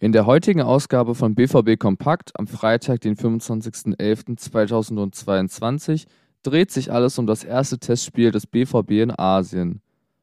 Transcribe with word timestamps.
In 0.00 0.12
der 0.12 0.26
heutigen 0.26 0.62
Ausgabe 0.62 1.16
von 1.16 1.34
BVB 1.34 1.76
Kompakt 1.76 2.30
am 2.38 2.46
Freitag, 2.46 3.00
den 3.00 3.16
25.11.2022, 3.16 6.06
dreht 6.44 6.70
sich 6.70 6.92
alles 6.92 7.18
um 7.18 7.26
das 7.26 7.42
erste 7.42 7.80
Testspiel 7.80 8.30
des 8.30 8.46
BVB 8.46 8.92
in 8.92 9.12
Asien. 9.18 9.80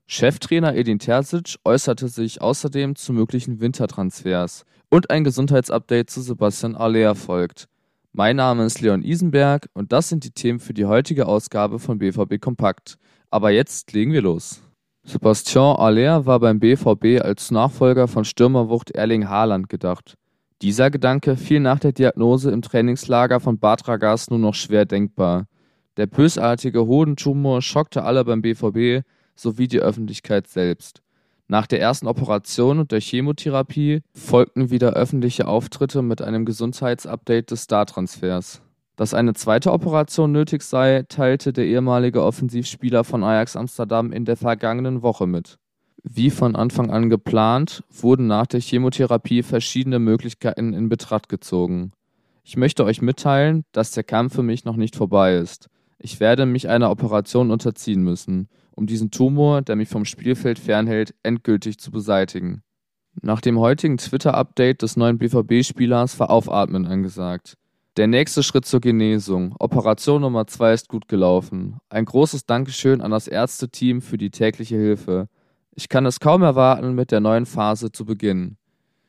Cheftrainer 0.08 0.76
Edin 0.76 1.00
Terzic 1.00 1.58
äußerte 1.66 2.08
sich 2.08 2.42
außerdem 2.42 2.96
zu 2.96 3.12
möglichen 3.12 3.60
Wintertransfers 3.60 4.64
und 4.90 5.10
ein 5.10 5.26
Gesundheitsupdate 5.26 6.10
zu 6.10 6.22
Sebastian 6.22 6.76
Aller 6.76 7.14
folgt. 7.14 7.68
Mein 8.14 8.38
Name 8.38 8.64
ist 8.64 8.80
Leon 8.80 9.04
Isenberg 9.04 9.68
und 9.74 9.92
das 9.92 10.08
sind 10.08 10.24
die 10.24 10.32
Themen 10.32 10.62
für 10.62 10.74
die 10.74 10.86
heutige 10.86 11.26
Ausgabe 11.26 11.80
von 11.80 11.98
BVB 11.98 12.40
Kompakt. 12.40 12.98
Aber 13.30 13.52
jetzt 13.52 13.92
legen 13.92 14.14
wir 14.14 14.22
los. 14.22 14.62
Sebastian 15.08 15.76
Aller 15.76 16.26
war 16.26 16.40
beim 16.40 16.60
BVB 16.60 17.22
als 17.24 17.52
Nachfolger 17.52 18.08
von 18.08 18.26
Stürmerwucht 18.26 18.90
Erling 18.90 19.30
Haaland 19.30 19.70
gedacht. 19.70 20.16
Dieser 20.64 20.90
Gedanke 20.90 21.38
fiel 21.38 21.60
nach 21.60 21.78
der 21.78 21.92
Diagnose 21.92 22.50
im 22.50 22.64
Trainingslager 22.64 23.40
von 23.40 23.60
Bad 23.60 23.88
Ragaz 23.88 24.32
nur 24.32 24.40
noch 24.40 24.56
schwer 24.56 24.86
denkbar. 24.86 25.46
Der 25.98 26.08
bösartige 26.08 26.88
Hodentumor 26.88 27.62
schockte 27.62 28.04
alle 28.04 28.26
beim 28.26 28.42
BVB 28.42 29.06
sowie 29.36 29.68
die 29.68 29.80
Öffentlichkeit 29.80 30.48
selbst. 30.48 31.04
Nach 31.48 31.68
der 31.68 31.82
ersten 31.82 32.08
Operation 32.08 32.80
und 32.80 32.92
der 32.92 33.00
Chemotherapie 33.00 34.02
folgten 34.16 34.72
wieder 34.72 34.94
öffentliche 34.94 35.48
Auftritte 35.48 36.02
mit 36.02 36.24
einem 36.24 36.46
Gesundheitsupdate 36.46 37.52
des 37.52 37.66
Startransfers. 37.66 38.65
Dass 38.96 39.14
eine 39.14 39.34
zweite 39.34 39.74
Operation 39.74 40.32
nötig 40.32 40.62
sei, 40.62 41.04
teilte 41.10 41.52
der 41.52 41.66
ehemalige 41.66 42.24
Offensivspieler 42.24 43.04
von 43.04 43.24
Ajax 43.24 43.56
Amsterdam 43.56 44.14
in 44.14 44.24
der 44.24 44.38
vergangenen 44.38 45.02
Woche 45.02 45.28
mit. 45.28 45.58
Wie 46.04 46.30
von 46.30 46.56
Anfang 46.56 46.92
an 46.92 47.10
geplant, 47.10 47.84
wurden 47.90 48.28
nach 48.28 48.46
der 48.46 48.62
Chemotherapie 48.62 49.44
verschiedene 49.44 50.00
Möglichkeiten 50.00 50.74
in 50.74 50.88
Betracht 50.88 51.30
gezogen. 51.30 51.92
Ich 52.44 52.58
möchte 52.58 52.86
euch 52.86 53.02
mitteilen, 53.02 53.66
dass 53.72 53.92
der 53.92 54.04
Kampf 54.04 54.36
für 54.36 54.44
mich 54.44 54.66
noch 54.66 54.76
nicht 54.76 54.96
vorbei 54.96 55.36
ist. 55.36 55.68
Ich 55.98 56.20
werde 56.20 56.46
mich 56.46 56.70
einer 56.70 56.92
Operation 56.92 57.50
unterziehen 57.50 58.04
müssen, 58.04 58.50
um 58.76 58.86
diesen 58.86 59.10
Tumor, 59.10 59.62
der 59.62 59.76
mich 59.76 59.90
vom 59.90 60.06
Spielfeld 60.06 60.60
fernhält, 60.60 61.16
endgültig 61.24 61.80
zu 61.80 61.90
beseitigen. 61.90 62.62
Nach 63.22 63.42
dem 63.42 63.60
heutigen 63.60 63.98
Twitter-Update 63.98 64.84
des 64.84 64.98
neuen 64.98 65.18
BVB-Spielers 65.18 66.20
war 66.20 66.30
Aufatmen 66.30 66.86
angesagt. 66.86 67.58
Der 67.98 68.08
nächste 68.08 68.44
Schritt 68.44 68.66
zur 68.66 68.82
Genesung. 68.82 69.56
Operation 69.58 70.20
Nummer 70.20 70.46
2 70.48 70.74
ist 70.74 70.90
gut 70.90 71.08
gelaufen. 71.08 71.78
Ein 71.88 72.04
großes 72.04 72.46
Dankeschön 72.46 73.00
an 73.00 73.12
das 73.12 73.30
Ärzteteam 73.30 74.02
für 74.02 74.18
die 74.18 74.32
tägliche 74.32 74.76
Hilfe. 74.76 75.30
Ich 75.72 75.88
kann 75.88 76.06
es 76.06 76.20
kaum 76.20 76.42
erwarten, 76.42 76.94
mit 76.94 77.12
der 77.12 77.22
neuen 77.22 77.46
Phase 77.46 77.94
zu 77.94 78.04
beginnen. 78.04 78.58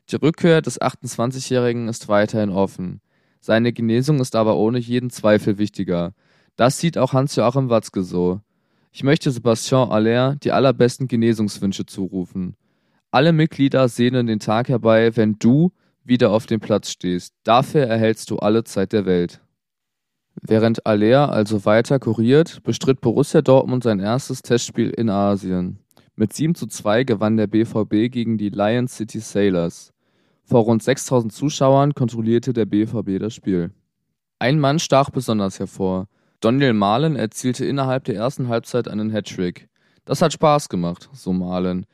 Die 0.09 0.15
Rückkehr 0.15 0.63
des 0.63 0.81
28-Jährigen 0.81 1.89
ist 1.89 2.07
weiterhin 2.07 2.51
offen. 2.51 3.01
Seine 3.41 3.73
Genesung 3.73 4.21
ist 4.21 4.37
aber 4.37 4.57
ohne 4.57 4.79
jeden 4.79 5.11
Zweifel 5.11 5.59
wichtiger. 5.59 6.15
Das 6.55 6.79
sieht 6.79 6.97
auch 6.97 7.13
Hans-Joachim 7.13 7.69
Watzke 7.69 8.05
so. 8.05 8.41
Ich 8.93 9.03
möchte 9.03 9.33
Sebastian 9.33 9.91
Aller 9.91 10.37
die 10.37 10.53
allerbesten 10.53 11.09
Genesungswünsche 11.09 11.87
zurufen. 11.87 12.55
Alle 13.11 13.33
Mitglieder 13.33 13.89
sehnen 13.89 14.29
den 14.29 14.39
Tag 14.39 14.69
herbei, 14.69 15.17
wenn 15.17 15.41
du, 15.41 15.73
wieder 16.07 16.31
auf 16.31 16.47
dem 16.47 16.61
Platz 16.61 16.91
stehst. 16.91 17.35
Dafür 17.45 17.83
erhältst 17.83 18.31
du 18.31 18.39
alle 18.39 18.65
Zeit 18.65 18.93
der 18.93 19.07
Welt. 19.07 19.41
Während 20.41 20.87
Aller 20.87 21.33
also 21.33 21.65
weiter 21.65 21.99
kuriert, 21.99 22.63
bestritt 22.63 23.01
Borussia 23.01 23.43
Dortmund 23.43 23.83
sein 23.83 24.01
erstes 24.01 24.43
Testspiel 24.43 24.91
in 24.91 25.09
Asien. 25.09 25.79
Mit 26.15 26.33
7 26.33 26.55
zu 26.55 26.67
2 26.67 27.05
gewann 27.05 27.37
der 27.37 27.47
BVB 27.47 28.11
gegen 28.13 28.39
die 28.39 28.51
Lion 28.51 28.89
City 28.89 29.21
Sailors. 29.21 29.93
Vor 30.45 30.61
rund 30.63 30.83
6000 30.83 31.33
Zuschauern 31.33 31.95
kontrollierte 31.95 32.53
der 32.53 32.67
BVB 32.67 33.19
das 33.19 33.35
Spiel. 33.35 33.73
Ein 34.39 34.61
Mann 34.61 34.79
stach 34.79 35.11
besonders 35.11 35.59
hervor. 35.59 36.07
Daniel 36.41 36.75
Mahlen 36.75 37.17
erzielte 37.17 37.65
innerhalb 37.65 38.05
der 38.05 38.17
ersten 38.17 38.49
Halbzeit 38.49 38.87
einen 38.89 39.11
Hattrick. 39.11 39.69
Das 40.05 40.23
hat 40.23 40.33
Spaß 40.33 40.69
gemacht, 40.69 41.09
so 41.13 41.33
Mahlen. 41.33 41.87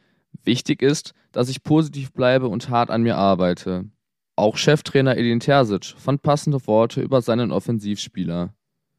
Wichtig 0.45 0.83
ist, 0.83 1.15
dass 1.31 1.49
ich 1.49 1.63
positiv 1.63 2.13
bleibe 2.13 2.49
und 2.49 2.69
hart 2.69 2.91
an 2.91 3.03
mir 3.03 3.17
arbeite. 3.17 3.87
Auch 4.37 4.57
Cheftrainer 4.57 5.17
Edin 5.17 5.41
Terzic 5.41 5.95
fand 5.99 6.23
passende 6.23 6.67
Worte 6.67 7.03
über 7.03 7.21
seinen 7.21 7.53
Offensivspieler. 7.53 8.55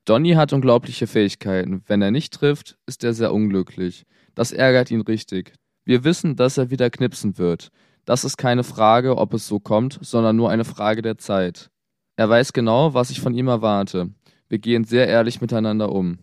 Donny 0.06 0.32
hat 0.34 0.54
unglaubliche 0.54 1.08
Fähigkeiten. 1.08 1.82
Wenn 1.88 2.02
er 2.02 2.12
nicht 2.12 2.34
trifft, 2.34 2.78
ist 2.86 3.04
er 3.04 3.14
sehr 3.14 3.34
unglücklich. 3.34 4.04
Das 4.36 4.52
ärgert 4.52 4.92
ihn 4.92 5.02
richtig. 5.02 5.54
Wir 5.86 6.04
wissen, 6.04 6.36
dass 6.36 6.58
er 6.58 6.70
wieder 6.70 6.90
knipsen 6.90 7.38
wird. 7.38 7.70
Das 8.06 8.24
ist 8.24 8.38
keine 8.38 8.64
Frage, 8.64 9.18
ob 9.18 9.34
es 9.34 9.48
so 9.48 9.60
kommt, 9.60 9.98
sondern 10.02 10.36
nur 10.36 10.50
eine 10.50 10.66
Frage 10.66 11.02
der 11.02 11.18
Zeit. 11.18 11.70
Er 12.16 12.30
weiß 12.30 12.54
genau, 12.54 12.94
was 12.94 13.10
ich 13.10 13.22
von 13.22 13.34
ihm 13.34 13.48
erwarte. 13.48 14.10
Wir 14.50 14.60
gehen 14.60 14.84
sehr 14.84 15.08
ehrlich 15.08 15.42
miteinander 15.42 15.92
um. 15.92 16.20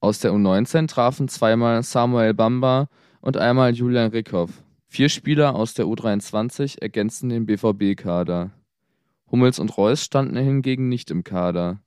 Aus 0.00 0.18
der 0.18 0.32
U19 0.32 0.88
trafen 0.88 1.28
zweimal 1.28 1.82
Samuel 1.82 2.34
Bamba 2.34 2.88
und 3.20 3.36
einmal 3.36 3.72
Julian 3.72 4.10
Rickhoff. 4.10 4.62
Vier 4.94 5.08
Spieler 5.08 5.54
aus 5.54 5.72
der 5.72 5.86
U23 5.86 6.82
ergänzten 6.82 7.30
den 7.30 7.46
BVB-Kader. 7.46 8.50
Hummels 9.30 9.58
und 9.58 9.74
Reus 9.78 10.04
standen 10.04 10.36
hingegen 10.36 10.90
nicht 10.90 11.10
im 11.10 11.24
Kader. 11.24 11.80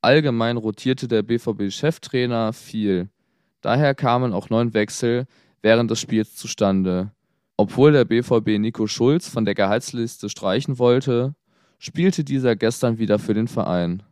Allgemein 0.00 0.56
rotierte 0.56 1.08
der 1.08 1.22
BVB-Cheftrainer 1.24 2.54
viel. 2.54 3.10
Daher 3.60 3.94
kamen 3.94 4.32
auch 4.32 4.48
neun 4.48 4.72
Wechsel 4.72 5.26
während 5.60 5.90
des 5.90 6.00
Spiels 6.00 6.34
zustande. 6.34 7.12
Obwohl 7.58 7.92
der 7.92 8.06
BVB 8.06 8.58
Nico 8.58 8.86
Schulz 8.86 9.28
von 9.28 9.44
der 9.44 9.54
Gehaltsliste 9.54 10.30
streichen 10.30 10.78
wollte, 10.78 11.34
spielte 11.78 12.24
dieser 12.24 12.56
gestern 12.56 12.96
wieder 12.96 13.18
für 13.18 13.34
den 13.34 13.46
Verein. 13.46 14.04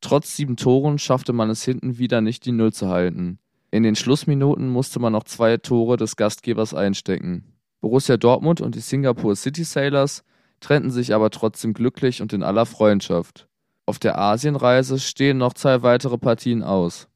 Trotz 0.00 0.36
sieben 0.36 0.56
Toren 0.56 1.00
schaffte 1.00 1.32
man 1.32 1.50
es 1.50 1.64
hinten 1.64 1.98
wieder 1.98 2.20
nicht 2.20 2.46
die 2.46 2.52
Null 2.52 2.72
zu 2.72 2.86
halten. 2.86 3.40
In 3.72 3.82
den 3.82 3.96
Schlussminuten 3.96 4.68
musste 4.68 5.00
man 5.00 5.14
noch 5.14 5.24
zwei 5.24 5.56
Tore 5.56 5.96
des 5.96 6.14
Gastgebers 6.14 6.72
einstecken. 6.72 7.55
Borussia 7.80 8.16
Dortmund 8.16 8.60
und 8.60 8.74
die 8.74 8.80
Singapore 8.80 9.36
City 9.36 9.64
Sailors 9.64 10.24
trennten 10.60 10.90
sich 10.90 11.14
aber 11.14 11.30
trotzdem 11.30 11.74
glücklich 11.74 12.22
und 12.22 12.32
in 12.32 12.42
aller 12.42 12.66
Freundschaft. 12.66 13.46
Auf 13.84 13.98
der 13.98 14.18
Asienreise 14.18 14.98
stehen 14.98 15.38
noch 15.38 15.54
zwei 15.54 15.82
weitere 15.82 16.18
Partien 16.18 16.62
aus. 16.62 17.08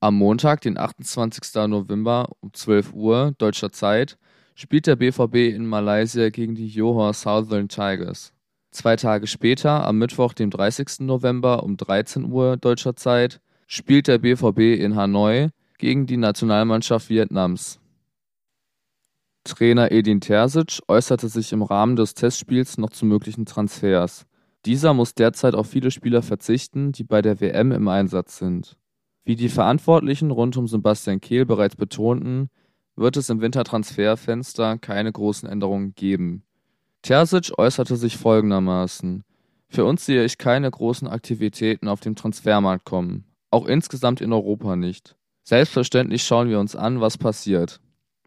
Am 0.00 0.14
Montag, 0.14 0.60
den 0.60 0.78
28. 0.78 1.54
November 1.66 2.28
um 2.40 2.52
12 2.52 2.92
Uhr 2.92 3.32
deutscher 3.38 3.72
Zeit, 3.72 4.18
spielt 4.54 4.86
der 4.86 4.96
BVB 4.96 5.54
in 5.54 5.66
Malaysia 5.66 6.28
gegen 6.30 6.54
die 6.54 6.68
Johor 6.68 7.14
Southern 7.14 7.68
Tigers. 7.68 8.32
Zwei 8.70 8.96
Tage 8.96 9.26
später, 9.26 9.86
am 9.86 9.98
Mittwoch, 9.98 10.34
dem 10.34 10.50
30. 10.50 11.00
November 11.00 11.62
um 11.62 11.76
13 11.76 12.30
Uhr 12.30 12.56
deutscher 12.56 12.94
Zeit, 12.94 13.40
spielt 13.66 14.08
der 14.08 14.18
BVB 14.18 14.80
in 14.80 14.96
Hanoi 14.96 15.48
gegen 15.78 16.06
die 16.06 16.16
Nationalmannschaft 16.16 17.08
Vietnams. 17.08 17.80
Trainer 19.48 19.90
Edin 19.90 20.20
Terzic 20.20 20.80
äußerte 20.88 21.28
sich 21.28 21.52
im 21.52 21.62
Rahmen 21.62 21.96
des 21.96 22.12
Testspiels 22.12 22.76
noch 22.76 22.90
zu 22.90 23.06
möglichen 23.06 23.46
Transfers. 23.46 24.26
Dieser 24.66 24.92
muss 24.92 25.14
derzeit 25.14 25.54
auf 25.54 25.68
viele 25.68 25.90
Spieler 25.90 26.20
verzichten, 26.20 26.92
die 26.92 27.02
bei 27.02 27.22
der 27.22 27.40
WM 27.40 27.72
im 27.72 27.88
Einsatz 27.88 28.36
sind. 28.36 28.76
Wie 29.24 29.36
die 29.36 29.48
Verantwortlichen 29.48 30.30
rund 30.30 30.56
um 30.58 30.68
Sebastian 30.68 31.20
Kehl 31.20 31.46
bereits 31.46 31.76
betonten, 31.76 32.50
wird 32.94 33.16
es 33.16 33.30
im 33.30 33.40
Wintertransferfenster 33.40 34.76
keine 34.78 35.12
großen 35.12 35.48
Änderungen 35.48 35.94
geben. 35.94 36.42
Terzic 37.00 37.50
äußerte 37.56 37.96
sich 37.96 38.18
folgendermaßen: 38.18 39.24
Für 39.68 39.86
uns 39.86 40.04
sehe 40.04 40.24
ich 40.24 40.36
keine 40.36 40.70
großen 40.70 41.08
Aktivitäten 41.08 41.88
auf 41.88 42.00
dem 42.00 42.16
Transfermarkt 42.16 42.84
kommen, 42.84 43.24
auch 43.50 43.64
insgesamt 43.64 44.20
in 44.20 44.32
Europa 44.32 44.76
nicht. 44.76 45.16
Selbstverständlich 45.44 46.22
schauen 46.24 46.50
wir 46.50 46.60
uns 46.60 46.76
an, 46.76 47.00
was 47.00 47.16
passiert. 47.16 47.80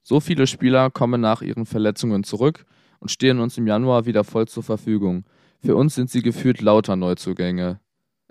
So 0.03 0.19
viele 0.19 0.47
Spieler 0.47 0.89
kommen 0.89 1.21
nach 1.21 1.41
ihren 1.41 1.65
Verletzungen 1.65 2.23
zurück 2.23 2.65
und 2.99 3.11
stehen 3.11 3.39
uns 3.39 3.57
im 3.57 3.67
Januar 3.67 4.05
wieder 4.05 4.23
voll 4.23 4.47
zur 4.47 4.63
Verfügung. 4.63 5.25
Für 5.59 5.75
uns 5.75 5.95
sind 5.95 6.09
sie 6.09 6.21
gefühlt 6.21 6.61
lauter 6.61 6.95
Neuzugänge. 6.95 7.79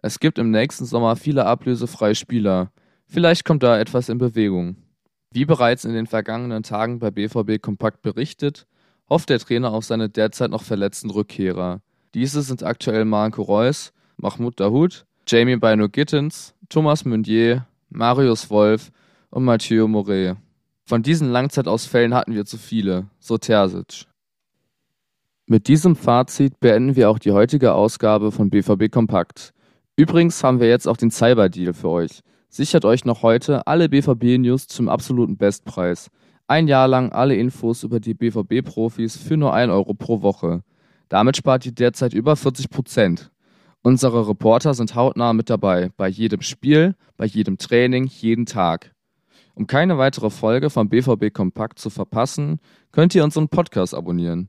Es 0.03 0.19
gibt 0.19 0.39
im 0.39 0.51
nächsten 0.51 0.85
Sommer 0.85 1.17
viele 1.17 1.47
ablösefreie 1.47 2.15
Spieler. 2.15 2.73
Vielleicht 3.07 3.45
kommt 3.45 3.63
da 3.63 3.79
etwas 3.79 4.09
in 4.09 4.19
Bewegung. 4.19 4.77
Wie 5.33 5.45
bereits 5.45 5.85
in 5.85 5.93
den 5.93 6.07
vergangenen 6.07 6.63
Tagen 6.63 6.99
bei 6.99 7.11
BVB 7.11 7.63
Kompakt 7.63 8.03
berichtet, 8.03 8.67
hofft 9.09 9.29
der 9.29 9.39
Trainer 9.39 9.73
auf 9.73 9.85
seine 9.85 10.09
derzeit 10.09 10.51
noch 10.51 10.63
verletzten 10.63 11.11
Rückkehrer. 11.11 11.83
Diese 12.15 12.43
sind 12.43 12.65
aktuell 12.65 13.05
Marco 13.05 13.43
Reus, 13.43 13.93
Mahmoud 14.17 14.59
Dahoud, 14.59 15.07
Jamie 15.29 15.57
Bino 15.57 15.89
Gittens, 15.89 16.55
Thomas 16.69 17.05
Meunier, 17.05 17.67
Marius 17.91 18.51
Wolf 18.51 18.91
und 19.31 19.45
Mathieu 19.45 19.87
Moret. 19.87 20.37
Von 20.91 21.05
diesen 21.05 21.31
Langzeitausfällen 21.31 22.15
hatten 22.15 22.35
wir 22.35 22.45
zu 22.45 22.59
viele, 22.59 23.07
so 23.21 23.39
Terzic. 23.39 24.09
Mit 25.47 25.69
diesem 25.69 25.95
Fazit 25.95 26.59
beenden 26.59 26.97
wir 26.97 27.11
auch 27.11 27.21
die 27.21 27.31
heutige 27.31 27.75
Ausgabe 27.75 28.33
von 28.33 28.51
BVB 28.51 28.91
Kompakt. 28.91 29.53
Übrigens 29.95 30.43
haben 30.43 30.59
wir 30.59 30.69
jetzt 30.69 30.89
auch 30.89 30.97
den 30.97 31.13
Cyber-Deal 31.13 31.75
für 31.75 31.91
euch. 31.91 32.23
Sichert 32.49 32.85
euch 32.85 33.05
noch 33.05 33.23
heute 33.23 33.69
alle 33.69 33.89
BVB-News 33.89 34.67
zum 34.67 34.89
absoluten 34.89 35.37
Bestpreis. 35.37 36.11
Ein 36.49 36.67
Jahr 36.67 36.89
lang 36.89 37.13
alle 37.13 37.37
Infos 37.37 37.85
über 37.85 38.01
die 38.01 38.15
BVB-Profis 38.15 39.17
für 39.17 39.37
nur 39.37 39.55
1 39.55 39.71
Euro 39.71 39.95
pro 39.95 40.23
Woche. 40.23 40.65
Damit 41.09 41.37
spart 41.37 41.65
ihr 41.67 41.73
derzeit 41.73 42.15
über 42.15 42.35
40 42.35 42.69
Prozent. 42.69 43.31
Unsere 43.83 44.27
Reporter 44.29 44.75
sind 44.75 44.97
hautnah 44.97 45.35
mit 45.35 45.51
dabei, 45.51 45.93
bei 45.97 46.09
jedem 46.09 46.43
Spiel, 46.43 46.97
bei 47.17 47.27
jedem 47.27 47.59
Training, 47.59 48.07
jeden 48.07 48.45
Tag. 48.45 48.91
Um 49.61 49.67
keine 49.67 49.99
weitere 49.99 50.31
Folge 50.31 50.71
vom 50.71 50.89
BVB 50.89 51.35
Kompakt 51.35 51.79
zu 51.79 51.91
verpassen, 51.91 52.61
könnt 52.93 53.15
ihr 53.15 53.23
unseren 53.23 53.51
Podcast 53.51 53.95
abonnieren. 53.95 54.49